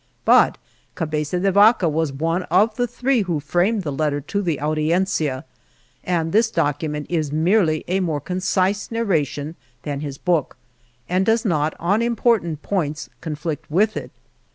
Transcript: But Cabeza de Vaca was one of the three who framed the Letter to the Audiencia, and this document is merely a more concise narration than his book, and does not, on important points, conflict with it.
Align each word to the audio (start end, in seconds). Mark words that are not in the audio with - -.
But 0.25 0.57
Cabeza 0.95 1.39
de 1.39 1.51
Vaca 1.51 1.87
was 1.87 2.11
one 2.11 2.41
of 2.49 2.75
the 2.75 2.87
three 2.87 3.21
who 3.21 3.39
framed 3.39 3.83
the 3.83 3.91
Letter 3.91 4.19
to 4.19 4.41
the 4.41 4.59
Audiencia, 4.59 5.45
and 6.03 6.31
this 6.31 6.49
document 6.49 7.05
is 7.07 7.31
merely 7.31 7.83
a 7.87 7.99
more 7.99 8.19
concise 8.19 8.89
narration 8.89 9.55
than 9.83 9.99
his 9.99 10.17
book, 10.17 10.57
and 11.07 11.23
does 11.23 11.45
not, 11.45 11.75
on 11.79 12.01
important 12.01 12.63
points, 12.63 13.11
conflict 13.21 13.69
with 13.69 13.95
it. 13.95 14.09